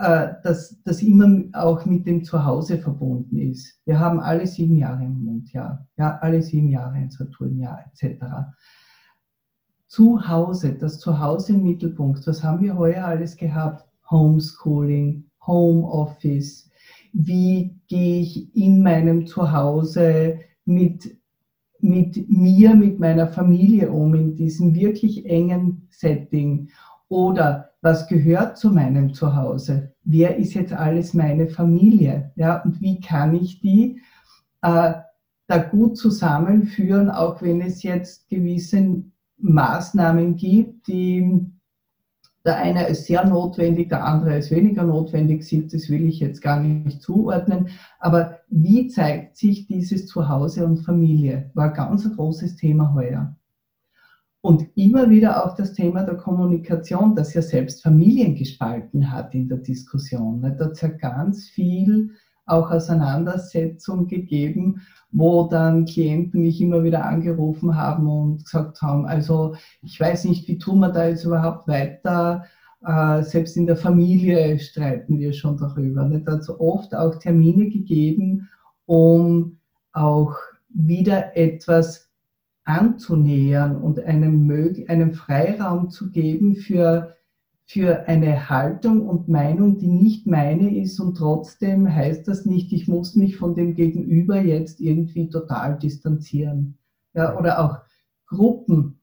äh, 0.00 0.34
dass 0.44 0.80
das 0.84 1.02
immer 1.02 1.42
auch 1.52 1.84
mit 1.84 2.06
dem 2.06 2.22
Zuhause 2.22 2.78
verbunden 2.78 3.36
ist. 3.38 3.80
Wir 3.84 3.98
haben 3.98 4.20
alle 4.20 4.46
sieben 4.46 4.76
Jahre 4.76 5.04
im 5.04 5.24
Mondjahr, 5.24 5.86
ja, 5.96 6.18
alle 6.20 6.40
sieben 6.42 6.68
Jahre 6.68 6.92
ein 6.92 7.10
Saturnjahr 7.10 7.84
etc. 7.92 8.24
Zuhause, 9.88 10.74
das 10.74 11.00
Zuhause 11.00 11.54
im 11.54 11.64
Mittelpunkt, 11.64 12.26
was 12.26 12.44
haben 12.44 12.60
wir 12.60 12.76
heuer 12.76 13.06
alles 13.06 13.36
gehabt? 13.36 13.88
Homeschooling, 14.10 15.24
Homeoffice, 15.46 16.70
wie 17.12 17.76
gehe 17.88 18.20
ich 18.20 18.54
in 18.54 18.82
meinem 18.82 19.26
Zuhause 19.26 20.38
mit, 20.64 21.16
mit 21.80 22.28
mir, 22.28 22.74
mit 22.74 23.00
meiner 23.00 23.26
Familie 23.26 23.90
um, 23.90 24.14
in 24.14 24.36
diesem 24.36 24.74
wirklich 24.74 25.26
engen 25.26 25.88
Setting? 25.90 26.68
Oder 27.08 27.70
was 27.80 28.08
gehört 28.08 28.58
zu 28.58 28.70
meinem 28.70 29.14
Zuhause? 29.14 29.94
Wer 30.04 30.36
ist 30.36 30.54
jetzt 30.54 30.72
alles 30.72 31.14
meine 31.14 31.48
Familie? 31.48 32.32
Ja, 32.36 32.62
und 32.62 32.80
wie 32.80 33.00
kann 33.00 33.34
ich 33.34 33.60
die 33.60 34.00
äh, 34.62 34.94
da 35.46 35.58
gut 35.58 35.96
zusammenführen, 35.96 37.10
auch 37.10 37.40
wenn 37.40 37.60
es 37.62 37.82
jetzt 37.82 38.28
gewisse 38.28 39.02
Maßnahmen 39.38 40.36
gibt, 40.36 40.88
die 40.88 41.46
der 42.44 42.56
eine 42.56 42.86
ist 42.86 43.06
sehr 43.06 43.26
notwendig, 43.26 43.90
der 43.90 44.04
andere 44.04 44.38
ist 44.38 44.50
weniger 44.50 44.82
notwendig 44.82 45.44
sieht, 45.44 45.74
das 45.74 45.90
will 45.90 46.08
ich 46.08 46.20
jetzt 46.20 46.40
gar 46.40 46.60
nicht 46.60 47.02
zuordnen. 47.02 47.68
Aber 47.98 48.38
wie 48.48 48.88
zeigt 48.88 49.36
sich 49.36 49.66
dieses 49.66 50.06
Zuhause 50.06 50.64
und 50.64 50.78
Familie? 50.78 51.50
War 51.52 51.68
ein 51.68 51.74
ganz 51.74 52.10
großes 52.16 52.56
Thema 52.56 52.94
heuer. 52.94 53.36
Und 54.40 54.68
immer 54.76 55.10
wieder 55.10 55.44
auch 55.44 55.56
das 55.56 55.72
Thema 55.72 56.04
der 56.04 56.16
Kommunikation, 56.16 57.16
das 57.16 57.34
ja 57.34 57.42
selbst 57.42 57.82
Familien 57.82 58.36
gespalten 58.36 59.10
hat 59.10 59.34
in 59.34 59.48
der 59.48 59.58
Diskussion. 59.58 60.40
Da 60.42 60.50
hat 60.50 60.72
es 60.72 60.80
ja 60.80 60.88
ganz 60.88 61.48
viel 61.48 62.10
auch 62.46 62.70
Auseinandersetzung 62.70 64.06
gegeben, 64.06 64.80
wo 65.10 65.48
dann 65.48 65.84
Klienten 65.84 66.42
mich 66.42 66.60
immer 66.60 66.82
wieder 66.82 67.04
angerufen 67.04 67.76
haben 67.76 68.06
und 68.08 68.44
gesagt 68.44 68.80
haben, 68.82 69.06
also 69.06 69.54
ich 69.82 69.98
weiß 69.98 70.24
nicht, 70.24 70.48
wie 70.48 70.58
tun 70.58 70.80
wir 70.80 70.90
da 70.90 71.08
jetzt 71.08 71.24
überhaupt 71.24 71.68
weiter. 71.68 72.44
Äh, 72.84 73.22
selbst 73.22 73.56
in 73.56 73.66
der 73.66 73.76
Familie 73.76 74.58
streiten 74.58 75.18
wir 75.18 75.32
schon 75.32 75.56
darüber. 75.56 76.08
Es 76.10 76.26
hat 76.26 76.44
so 76.44 76.60
oft 76.60 76.94
auch 76.94 77.16
Termine 77.16 77.68
gegeben, 77.68 78.48
um 78.86 79.58
auch 79.92 80.34
wieder 80.68 81.36
etwas 81.36 82.07
anzunähern 82.68 83.76
und 83.76 84.00
einem, 84.00 84.50
einem 84.88 85.14
Freiraum 85.14 85.90
zu 85.90 86.10
geben 86.10 86.56
für 86.56 87.14
für 87.70 88.08
eine 88.08 88.48
Haltung 88.48 89.06
und 89.06 89.28
Meinung, 89.28 89.76
die 89.76 89.88
nicht 89.88 90.26
meine 90.26 90.74
ist 90.80 90.98
und 91.00 91.18
trotzdem 91.18 91.94
heißt 91.94 92.26
das 92.26 92.46
nicht, 92.46 92.72
ich 92.72 92.88
muss 92.88 93.14
mich 93.14 93.36
von 93.36 93.54
dem 93.54 93.74
Gegenüber 93.74 94.40
jetzt 94.40 94.80
irgendwie 94.80 95.28
total 95.28 95.78
distanzieren. 95.78 96.78
Ja, 97.12 97.38
oder 97.38 97.62
auch 97.62 97.76
Gruppen. 98.26 98.98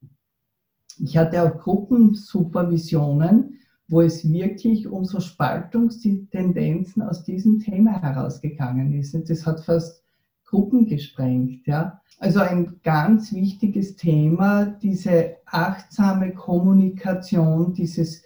Ich 0.97 1.15
hatte 1.15 1.43
auch 1.43 1.59
Gruppensupervisionen, 1.59 3.59
wo 3.87 4.01
es 4.01 4.27
wirklich 4.27 4.87
um 4.87 5.05
so 5.05 5.19
Spaltungstendenzen 5.19 7.03
aus 7.03 7.23
diesem 7.23 7.59
Thema 7.59 8.01
herausgegangen 8.01 8.93
ist. 8.93 9.15
Das 9.29 9.45
hat 9.45 9.59
fast 9.59 10.04
Gruppen 10.45 10.85
gesprengt. 10.85 11.65
Ja? 11.67 12.01
Also 12.19 12.39
ein 12.39 12.79
ganz 12.83 13.33
wichtiges 13.33 13.95
Thema, 13.95 14.65
diese 14.65 15.37
achtsame 15.45 16.33
Kommunikation, 16.33 17.73
dieses 17.73 18.23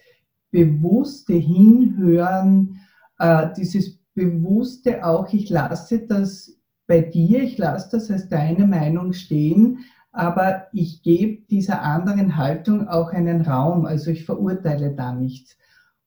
bewusste 0.52 1.34
Hinhören, 1.34 2.80
äh, 3.18 3.48
dieses 3.56 3.98
bewusste 4.14 5.06
auch, 5.06 5.32
ich 5.34 5.50
lasse 5.50 6.00
das 6.00 6.56
bei 6.88 7.02
dir, 7.02 7.44
ich 7.44 7.58
lasse 7.58 7.90
das 7.92 8.10
als 8.12 8.30
deine 8.30 8.68
Meinung 8.68 9.14
stehen, 9.14 9.80
aber 10.12 10.68
ich 10.74 11.04
gebe 11.04 11.44
dieser 11.50 11.84
anderen 11.84 12.36
Haltung 12.36 12.88
auch 12.88 13.12
einen 13.12 13.42
Raum, 13.42 13.86
also 13.86 14.12
ich 14.12 14.26
verurteile 14.26 14.94
da 14.94 15.14
nichts. 15.14 15.56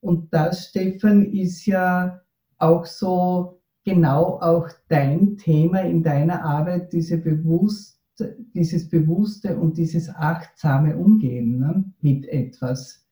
Und 0.00 0.34
das, 0.34 0.66
Stefan, 0.66 1.22
ist 1.22 1.64
ja 1.66 2.20
auch 2.58 2.84
so 2.84 3.61
genau 3.84 4.40
auch 4.40 4.68
dein 4.88 5.36
Thema 5.36 5.80
in 5.80 6.02
deiner 6.02 6.44
Arbeit, 6.44 6.92
diese 6.92 7.18
bewusst, 7.18 8.00
dieses 8.54 8.88
bewusste 8.88 9.56
und 9.56 9.76
dieses 9.78 10.08
achtsame 10.08 10.96
Umgehen 10.96 11.58
ne, 11.58 11.92
mit 12.00 12.26
etwas 12.28 13.02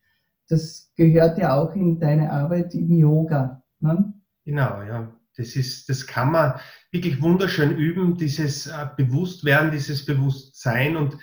das 0.50 0.92
gehört 0.96 1.38
ja 1.38 1.56
auch 1.56 1.74
in 1.74 1.98
deine 1.98 2.30
Arbeit 2.30 2.74
im 2.74 2.90
Yoga. 2.90 3.62
Ne? 3.78 4.12
Genau, 4.44 4.82
ja. 4.82 5.16
Das, 5.36 5.56
ist, 5.56 5.88
das 5.88 6.06
kann 6.06 6.32
man 6.32 6.60
wirklich 6.90 7.22
wunderschön 7.22 7.74
üben, 7.76 8.18
dieses 8.18 8.66
äh, 8.66 8.88
Bewusstwerden, 8.96 9.70
dieses 9.70 10.04
Bewusstsein. 10.04 10.96
Und 10.96 11.16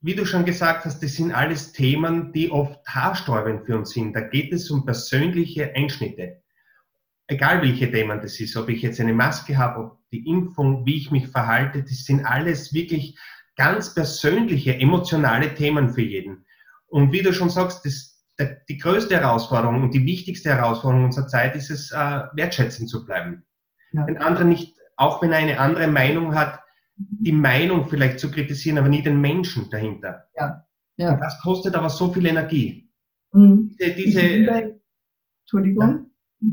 wie 0.00 0.14
du 0.14 0.26
schon 0.26 0.44
gesagt 0.44 0.84
hast, 0.84 1.02
das 1.02 1.14
sind 1.14 1.32
alles 1.32 1.72
Themen, 1.72 2.32
die 2.32 2.50
oft 2.50 2.86
haarsträubend 2.86 3.64
für 3.64 3.78
uns 3.78 3.90
sind. 3.90 4.12
Da 4.12 4.20
geht 4.20 4.52
es 4.52 4.70
um 4.70 4.84
persönliche 4.84 5.74
Einschnitte. 5.74 6.42
Egal 7.26 7.62
welche 7.62 7.90
Themen 7.90 8.20
das 8.20 8.38
ist, 8.38 8.56
ob 8.56 8.68
ich 8.68 8.82
jetzt 8.82 9.00
eine 9.00 9.14
Maske 9.14 9.56
habe, 9.56 9.80
ob 9.80 9.98
die 10.10 10.28
Impfung, 10.28 10.84
wie 10.84 10.96
ich 10.96 11.10
mich 11.10 11.28
verhalte, 11.28 11.82
das 11.82 12.04
sind 12.04 12.24
alles 12.24 12.74
wirklich 12.74 13.18
ganz 13.56 13.94
persönliche, 13.94 14.78
emotionale 14.78 15.54
Themen 15.54 15.90
für 15.90 16.02
jeden. 16.02 16.44
Und 16.86 17.12
wie 17.12 17.22
du 17.22 17.32
schon 17.32 17.50
sagst, 17.50 17.84
das, 17.86 18.24
die 18.68 18.78
größte 18.78 19.16
Herausforderung 19.16 19.82
und 19.82 19.94
die 19.94 20.04
wichtigste 20.04 20.50
Herausforderung 20.50 21.06
unserer 21.06 21.26
Zeit 21.26 21.56
ist 21.56 21.70
es, 21.70 21.90
äh, 21.92 22.22
wertschätzend 22.34 22.90
zu 22.90 23.04
bleiben. 23.04 23.44
Ja. 23.92 24.04
Den 24.04 24.18
anderen 24.18 24.48
nicht, 24.48 24.76
auch 24.96 25.22
wenn 25.22 25.32
er 25.32 25.38
eine 25.38 25.58
andere 25.58 25.86
Meinung 25.86 26.34
hat, 26.34 26.60
die 26.96 27.32
Meinung 27.32 27.88
vielleicht 27.88 28.20
zu 28.20 28.30
kritisieren, 28.30 28.78
aber 28.78 28.88
nie 28.88 29.02
den 29.02 29.20
Menschen 29.20 29.70
dahinter. 29.70 30.28
Ja. 30.36 30.64
Ja. 30.96 31.16
Das 31.16 31.40
kostet 31.40 31.74
aber 31.74 31.90
so 31.90 32.12
viel 32.12 32.26
Energie. 32.26 32.88
Mhm. 33.32 33.74
Diese, 33.80 33.94
diese 33.94 34.80
Entschuldigung. 35.42 36.10
Ja. 36.40 36.50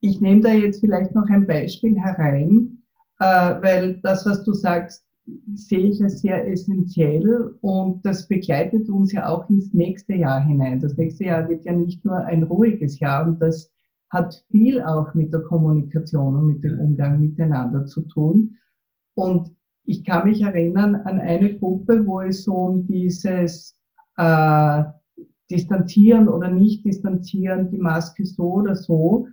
Ich 0.00 0.20
nehme 0.20 0.40
da 0.40 0.52
jetzt 0.52 0.80
vielleicht 0.80 1.14
noch 1.14 1.28
ein 1.28 1.46
Beispiel 1.46 1.98
herein, 1.98 2.82
äh, 3.18 3.24
weil 3.24 4.00
das, 4.02 4.24
was 4.26 4.44
du 4.44 4.52
sagst, 4.52 5.04
sehe 5.54 5.90
ich 5.90 6.02
als 6.02 6.22
sehr 6.22 6.48
essentiell 6.50 7.54
und 7.60 8.04
das 8.04 8.26
begleitet 8.26 8.88
uns 8.88 9.12
ja 9.12 9.28
auch 9.28 9.48
ins 9.50 9.72
nächste 9.72 10.14
Jahr 10.14 10.40
hinein. 10.44 10.80
Das 10.80 10.96
nächste 10.96 11.24
Jahr 11.24 11.48
wird 11.48 11.64
ja 11.64 11.72
nicht 11.72 12.04
nur 12.04 12.16
ein 12.16 12.42
ruhiges 12.42 12.98
Jahr 12.98 13.26
und 13.26 13.40
das 13.40 13.70
hat 14.10 14.44
viel 14.50 14.82
auch 14.82 15.14
mit 15.14 15.32
der 15.32 15.42
Kommunikation 15.42 16.36
und 16.36 16.46
mit 16.48 16.64
dem 16.64 16.80
Umgang 16.80 17.20
miteinander 17.20 17.86
zu 17.86 18.02
tun. 18.02 18.56
Und 19.14 19.54
ich 19.84 20.04
kann 20.04 20.28
mich 20.28 20.42
erinnern 20.42 20.96
an 20.96 21.20
eine 21.20 21.58
Gruppe, 21.58 22.06
wo 22.06 22.20
es 22.20 22.44
so 22.44 22.54
um 22.54 22.86
dieses 22.86 23.78
äh, 24.16 24.84
Distanzieren 25.50 26.28
oder 26.28 26.50
nicht 26.50 26.84
Distanzieren, 26.84 27.70
die 27.70 27.78
Maske 27.78 28.24
so 28.24 28.54
oder 28.54 28.74
so, 28.74 29.28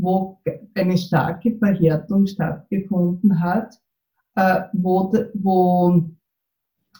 wo 0.00 0.40
eine 0.74 0.96
starke 0.98 1.56
Verhärtung 1.56 2.26
stattgefunden 2.26 3.40
hat 3.40 3.80
äh, 4.36 4.62
wo, 4.72 5.12
wo 5.34 6.10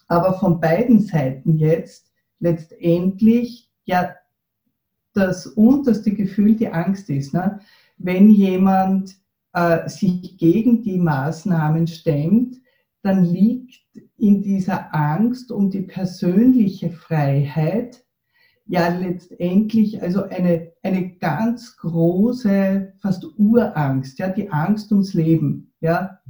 aber 0.09 0.35
von 0.39 0.61
beiden 0.61 1.01
Seiten 1.01 1.57
jetzt 1.57 2.11
letztendlich 2.41 3.71
ja 3.85 4.15
das 5.15 5.47
unterste 5.47 6.13
Gefühl 6.13 6.57
die 6.57 6.69
Angst 6.69 7.11
ist. 7.11 7.35
Ne? 7.35 7.61
Wenn 7.99 8.31
jemand 8.31 9.17
äh, 9.53 9.89
sich 9.89 10.39
gegen 10.39 10.83
die 10.83 10.99
Maßnahmen 10.99 11.87
stemmt, 11.87 12.57
dann 13.03 13.25
liegt 13.25 13.81
in 14.19 14.43
dieser 14.43 14.95
Angst 14.95 15.51
um 15.51 15.71
die 15.71 15.83
persönliche 15.83 16.91
Freiheit 16.91 18.05
ja 18.67 18.89
letztendlich 18.89 20.01
also 20.03 20.25
eine, 20.25 20.70
eine 20.83 21.11
ganz 21.17 21.77
große, 21.77 22.95
fast 23.01 23.27
Urangst, 23.39 24.19
ja, 24.19 24.29
die 24.29 24.51
Angst 24.51 24.91
ums 24.93 25.15
Leben, 25.15 25.73
ja, 25.81 26.21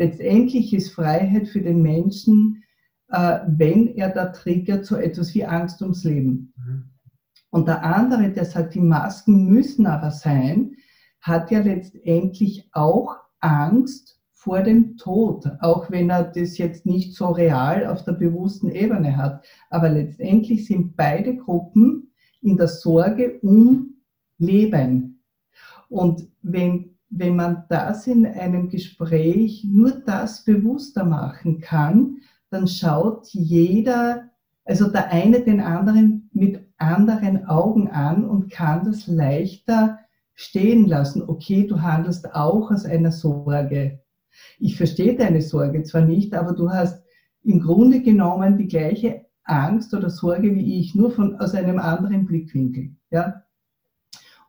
Letztendlich 0.00 0.72
ist 0.72 0.94
Freiheit 0.94 1.46
für 1.46 1.60
den 1.60 1.82
Menschen, 1.82 2.62
äh, 3.08 3.40
wenn 3.46 3.88
er 3.96 4.08
da 4.08 4.26
triggert, 4.26 4.86
so 4.86 4.96
etwas 4.96 5.34
wie 5.34 5.44
Angst 5.44 5.82
ums 5.82 6.04
Leben. 6.04 6.54
Mhm. 6.56 6.84
Und 7.50 7.68
der 7.68 7.84
andere, 7.84 8.30
der 8.30 8.46
sagt, 8.46 8.74
die 8.74 8.80
Masken 8.80 9.44
müssen 9.44 9.86
aber 9.86 10.10
sein, 10.10 10.72
hat 11.20 11.50
ja 11.50 11.60
letztendlich 11.60 12.66
auch 12.72 13.14
Angst 13.40 14.18
vor 14.30 14.62
dem 14.62 14.96
Tod, 14.96 15.44
auch 15.60 15.90
wenn 15.90 16.08
er 16.08 16.24
das 16.24 16.56
jetzt 16.56 16.86
nicht 16.86 17.14
so 17.14 17.26
real 17.26 17.86
auf 17.86 18.02
der 18.04 18.12
bewussten 18.12 18.70
Ebene 18.70 19.18
hat. 19.18 19.44
Aber 19.68 19.90
letztendlich 19.90 20.66
sind 20.66 20.96
beide 20.96 21.36
Gruppen 21.36 22.10
in 22.40 22.56
der 22.56 22.68
Sorge 22.68 23.38
um 23.42 23.89
Leben. 24.40 25.22
Und 25.88 26.28
wenn 26.42 26.90
wenn 27.10 27.34
man 27.34 27.64
das 27.68 28.06
in 28.06 28.24
einem 28.24 28.68
Gespräch 28.68 29.64
nur 29.68 29.90
das 29.90 30.44
bewusster 30.44 31.04
machen 31.04 31.60
kann, 31.60 32.18
dann 32.50 32.68
schaut 32.68 33.26
jeder, 33.32 34.30
also 34.64 34.88
der 34.88 35.10
eine 35.10 35.40
den 35.40 35.60
anderen 35.60 36.30
mit 36.32 36.64
anderen 36.78 37.46
Augen 37.46 37.88
an 37.88 38.24
und 38.24 38.50
kann 38.50 38.84
das 38.84 39.08
leichter 39.08 39.98
stehen 40.34 40.86
lassen. 40.86 41.28
Okay, 41.28 41.66
du 41.66 41.82
handelst 41.82 42.32
auch 42.34 42.70
aus 42.70 42.84
einer 42.84 43.12
Sorge. 43.12 44.00
Ich 44.58 44.76
verstehe 44.76 45.16
deine 45.16 45.42
Sorge 45.42 45.82
zwar 45.82 46.02
nicht, 46.02 46.32
aber 46.34 46.52
du 46.52 46.70
hast 46.70 47.02
im 47.42 47.60
Grunde 47.60 48.02
genommen 48.02 48.56
die 48.56 48.68
gleiche 48.68 49.26
Angst 49.42 49.92
oder 49.94 50.10
Sorge 50.10 50.54
wie 50.54 50.78
ich, 50.78 50.94
nur 50.94 51.10
von, 51.10 51.36
aus 51.40 51.54
einem 51.54 51.78
anderen 51.80 52.24
Blickwinkel. 52.24 52.90
Ja? 53.10 53.42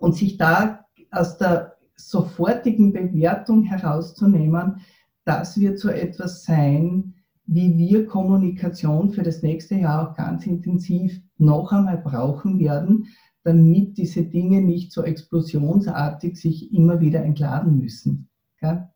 Und 0.02 0.16
sich 0.16 0.38
da 0.38 0.86
aus 1.12 1.38
der 1.38 1.78
sofortigen 1.96 2.92
Bewertung 2.92 3.64
herauszunehmen, 3.64 4.82
das 5.26 5.60
wird 5.60 5.78
so 5.78 5.90
etwas 5.90 6.44
sein, 6.44 7.14
wie 7.46 7.78
wir 7.78 8.08
Kommunikation 8.08 9.12
für 9.12 9.22
das 9.22 9.44
nächste 9.44 9.76
Jahr 9.76 10.10
auch 10.10 10.16
ganz 10.16 10.48
intensiv 10.48 11.22
noch 11.38 11.72
einmal 11.72 12.00
brauchen 12.00 12.60
werden, 12.60 13.10
damit 13.44 13.98
diese 13.98 14.24
Dinge 14.24 14.62
nicht 14.62 14.92
so 14.92 15.04
explosionsartig 15.04 16.36
sich 16.36 16.74
immer 16.74 17.00
wieder 17.00 17.24
entladen 17.24 17.78
müssen. 17.78 18.28
Ja, 18.60 18.92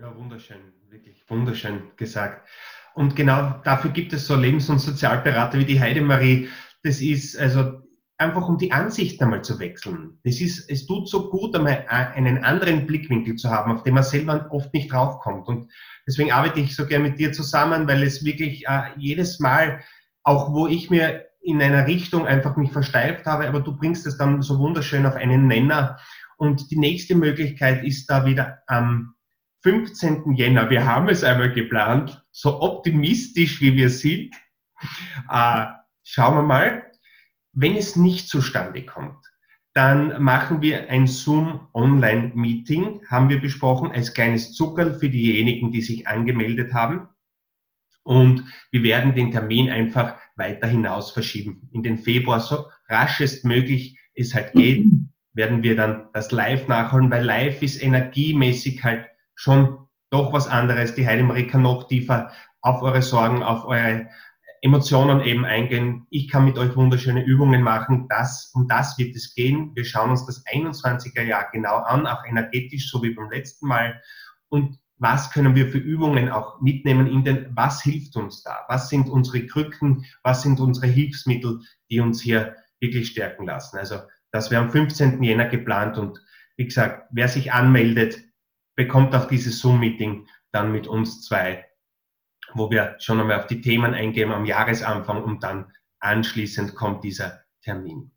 ja 0.00 0.16
wunderschön, 0.16 0.58
wirklich 0.90 1.24
wunderschön 1.28 1.80
gesagt. 1.96 2.46
Und 2.94 3.16
genau 3.16 3.54
dafür 3.64 3.90
gibt 3.90 4.12
es 4.12 4.26
so 4.26 4.36
Lebens- 4.36 4.68
und 4.68 4.80
Sozialberater 4.80 5.58
wie 5.58 5.64
die 5.64 5.80
Heidemarie. 5.80 6.48
Das 6.82 7.00
ist 7.00 7.38
also 7.38 7.80
einfach 8.20 8.46
um 8.48 8.58
die 8.58 8.72
Ansicht 8.72 9.20
einmal 9.22 9.42
zu 9.42 9.58
wechseln. 9.58 10.18
Das 10.24 10.40
ist, 10.40 10.70
es 10.70 10.86
tut 10.86 11.08
so 11.08 11.30
gut, 11.30 11.56
einmal 11.56 11.86
einen 11.88 12.44
anderen 12.44 12.86
Blickwinkel 12.86 13.36
zu 13.36 13.50
haben, 13.50 13.72
auf 13.72 13.82
den 13.82 13.94
man 13.94 14.02
selber 14.02 14.46
oft 14.50 14.72
nicht 14.74 14.92
draufkommt. 14.92 15.48
Und 15.48 15.70
deswegen 16.06 16.30
arbeite 16.30 16.60
ich 16.60 16.76
so 16.76 16.86
gerne 16.86 17.08
mit 17.08 17.18
dir 17.18 17.32
zusammen, 17.32 17.88
weil 17.88 18.02
es 18.02 18.24
wirklich 18.24 18.66
äh, 18.68 18.82
jedes 18.96 19.40
Mal, 19.40 19.80
auch 20.22 20.52
wo 20.52 20.66
ich 20.66 20.90
mir 20.90 21.26
in 21.42 21.62
einer 21.62 21.86
Richtung 21.86 22.26
einfach 22.26 22.56
mich 22.56 22.70
versteift 22.70 23.24
habe, 23.24 23.48
aber 23.48 23.60
du 23.60 23.74
bringst 23.74 24.06
es 24.06 24.18
dann 24.18 24.42
so 24.42 24.58
wunderschön 24.58 25.06
auf 25.06 25.16
einen 25.16 25.46
Nenner. 25.46 25.98
Und 26.36 26.70
die 26.70 26.78
nächste 26.78 27.14
Möglichkeit 27.14 27.84
ist 27.84 28.06
da 28.10 28.26
wieder 28.26 28.58
am 28.66 29.14
15. 29.62 30.34
Jänner. 30.34 30.68
Wir 30.68 30.86
haben 30.86 31.08
es 31.08 31.24
einmal 31.24 31.52
geplant, 31.52 32.22
so 32.30 32.60
optimistisch 32.60 33.60
wie 33.62 33.74
wir 33.76 33.88
sind. 33.88 34.34
Äh, 35.30 35.66
schauen 36.02 36.36
wir 36.36 36.42
mal, 36.42 36.89
wenn 37.52 37.76
es 37.76 37.96
nicht 37.96 38.28
zustande 38.28 38.84
kommt, 38.84 39.18
dann 39.72 40.22
machen 40.22 40.62
wir 40.62 40.90
ein 40.90 41.06
Zoom-Online-Meeting, 41.06 43.02
haben 43.08 43.28
wir 43.28 43.40
besprochen, 43.40 43.92
als 43.92 44.14
kleines 44.14 44.52
Zuckerl 44.52 44.94
für 44.98 45.08
diejenigen, 45.08 45.70
die 45.70 45.82
sich 45.82 46.08
angemeldet 46.08 46.74
haben. 46.74 47.08
Und 48.02 48.44
wir 48.72 48.82
werden 48.82 49.14
den 49.14 49.30
Termin 49.30 49.70
einfach 49.70 50.16
weiter 50.34 50.66
hinaus 50.66 51.12
verschieben. 51.12 51.68
In 51.72 51.82
den 51.82 51.98
Februar, 51.98 52.40
so 52.40 52.66
raschest 52.88 53.44
möglich 53.44 53.96
es 54.14 54.34
halt 54.34 54.52
geht, 54.54 54.86
werden 55.32 55.62
wir 55.62 55.76
dann 55.76 56.08
das 56.12 56.32
Live 56.32 56.66
nachholen, 56.66 57.10
weil 57.10 57.24
Live 57.24 57.62
ist 57.62 57.80
energiemäßig 57.80 58.82
halt 58.82 59.06
schon 59.36 59.86
doch 60.10 60.32
was 60.32 60.48
anderes. 60.48 60.96
Die 60.96 61.06
Heidemarie 61.06 61.46
kann 61.46 61.62
noch 61.62 61.86
tiefer 61.86 62.32
auf 62.62 62.82
eure 62.82 63.02
Sorgen, 63.02 63.44
auf 63.44 63.64
eure 63.64 64.08
Emotionen 64.62 65.22
eben 65.22 65.44
eingehen. 65.44 66.06
Ich 66.10 66.28
kann 66.28 66.44
mit 66.44 66.58
euch 66.58 66.76
wunderschöne 66.76 67.24
Übungen 67.24 67.62
machen. 67.62 68.06
Das, 68.08 68.50
um 68.54 68.68
das 68.68 68.98
wird 68.98 69.16
es 69.16 69.34
gehen. 69.34 69.72
Wir 69.74 69.84
schauen 69.84 70.10
uns 70.10 70.26
das 70.26 70.44
21er 70.46 71.22
Jahr 71.22 71.50
genau 71.50 71.76
an, 71.78 72.06
auch 72.06 72.24
energetisch, 72.26 72.90
so 72.90 73.02
wie 73.02 73.14
beim 73.14 73.30
letzten 73.30 73.66
Mal. 73.66 74.00
Und 74.48 74.78
was 74.98 75.30
können 75.30 75.54
wir 75.54 75.68
für 75.68 75.78
Übungen 75.78 76.28
auch 76.28 76.60
mitnehmen 76.60 77.06
in 77.06 77.24
den, 77.24 77.46
was 77.56 77.82
hilft 77.82 78.16
uns 78.16 78.42
da? 78.42 78.66
Was 78.68 78.90
sind 78.90 79.08
unsere 79.08 79.46
Krücken? 79.46 80.04
Was 80.22 80.42
sind 80.42 80.60
unsere 80.60 80.88
Hilfsmittel, 80.88 81.60
die 81.90 82.00
uns 82.00 82.20
hier 82.20 82.54
wirklich 82.80 83.08
stärken 83.08 83.46
lassen? 83.46 83.78
Also, 83.78 84.00
das 84.30 84.50
wäre 84.50 84.62
am 84.62 84.70
15. 84.70 85.22
Jänner 85.22 85.46
geplant 85.46 85.96
und 85.96 86.20
wie 86.56 86.66
gesagt, 86.66 87.08
wer 87.10 87.28
sich 87.28 87.52
anmeldet, 87.52 88.22
bekommt 88.76 89.14
auch 89.14 89.26
dieses 89.26 89.58
Zoom-Meeting 89.60 90.26
dann 90.52 90.70
mit 90.70 90.86
uns 90.86 91.22
zwei 91.22 91.64
wo 92.54 92.70
wir 92.70 92.96
schon 92.98 93.20
einmal 93.20 93.38
auf 93.38 93.46
die 93.46 93.60
Themen 93.60 93.94
eingehen 93.94 94.32
am 94.32 94.44
Jahresanfang 94.44 95.22
und 95.22 95.42
dann 95.42 95.72
anschließend 96.00 96.74
kommt 96.74 97.04
dieser 97.04 97.40
Termin. 97.62 98.10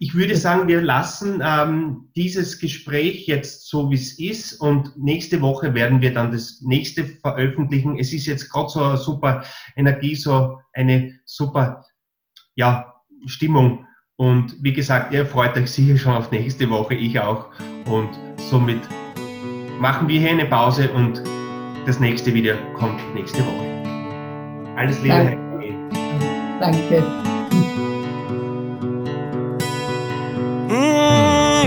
Ich 0.00 0.14
würde 0.14 0.36
sagen, 0.36 0.66
wir 0.66 0.82
lassen 0.82 1.40
ähm, 1.42 2.10
dieses 2.16 2.58
Gespräch 2.58 3.26
jetzt 3.26 3.68
so, 3.68 3.90
wie 3.90 3.94
es 3.94 4.18
ist 4.18 4.60
und 4.60 4.96
nächste 4.96 5.40
Woche 5.40 5.72
werden 5.72 6.00
wir 6.00 6.12
dann 6.12 6.32
das 6.32 6.60
nächste 6.62 7.04
veröffentlichen. 7.04 7.96
Es 7.98 8.12
ist 8.12 8.26
jetzt 8.26 8.50
gerade 8.50 8.68
so 8.68 8.82
eine 8.82 8.96
super 8.96 9.44
Energie, 9.76 10.16
so 10.16 10.58
eine 10.72 11.20
super 11.24 11.84
ja, 12.56 12.92
Stimmung. 13.26 13.86
Und 14.16 14.62
wie 14.62 14.72
gesagt, 14.72 15.12
ihr 15.12 15.26
freut 15.26 15.56
euch 15.56 15.70
sicher 15.70 15.96
schon 15.96 16.14
auf 16.14 16.30
nächste 16.30 16.68
Woche, 16.70 16.94
ich 16.94 17.18
auch. 17.20 17.50
Und 17.86 18.10
somit 18.36 18.80
machen 19.80 20.08
wir 20.08 20.20
hier 20.20 20.30
eine 20.30 20.46
Pause 20.46 20.90
und 20.92 21.22
das 21.86 22.00
nächste 22.00 22.32
Video 22.32 22.54
kommt 22.74 23.00
nächste 23.14 23.40
Woche. 23.40 24.74
Alles 24.76 25.00
Liebe, 25.02 25.14
Danke. 25.14 25.74
Danke. 26.60 27.02
Mm, 30.68 31.66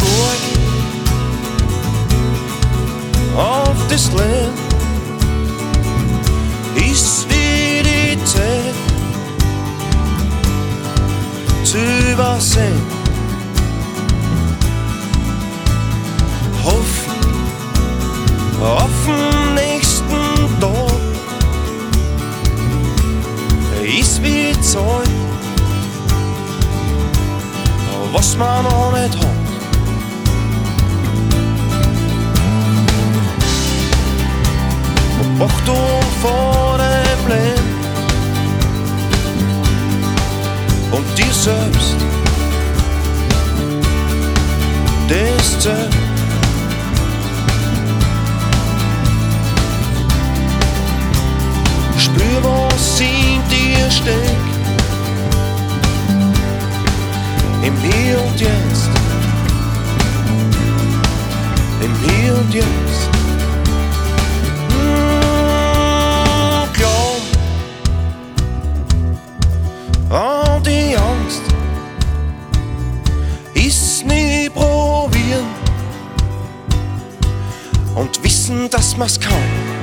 auf 3.38 3.88
das 3.90 4.12
Land 4.14 4.58
ist 6.76 7.28
wie 7.30 7.84
die 7.84 8.26
Zeit 8.26 8.74
zu 11.64 11.78
übersehen. 12.12 12.98
Man 28.38 28.63
nicht 28.93 29.17
hat. 29.17 29.47
Achtung 35.39 36.02
vor 36.21 36.78
dem 36.78 37.28
Leben 37.28 37.67
und 40.91 41.17
dir 41.17 41.34
selbst, 41.34 41.95
zählt. 45.60 45.93
Spür, 51.97 52.43
was 52.43 53.00
in 53.00 53.41
dir 53.50 53.91
steckt. 53.91 54.37
Im 57.68 57.76
Hier 57.82 58.18
Jetzt. 58.38 58.90
Im 61.82 61.94
Hier 62.00 62.38
Jetzt. 62.50 63.10
Mmh, 64.70 65.18
die 70.66 70.96
Angst. 70.96 71.42
Ist 73.54 74.06
nie 74.06 74.50
probieren 74.50 75.48
und 77.96 78.24
wissen, 78.24 78.70
dass 78.70 78.96
man's 78.96 79.20
kann 79.20 79.77